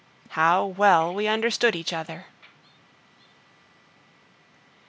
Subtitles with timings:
[0.29, 2.25] How well we understood each other!